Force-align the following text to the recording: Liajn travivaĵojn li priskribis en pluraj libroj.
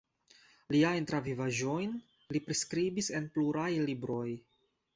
Liajn 0.75 1.07
travivaĵojn 1.11 1.93
li 2.37 2.43
priskribis 2.47 3.13
en 3.21 3.31
pluraj 3.39 3.71
libroj. 3.87 4.27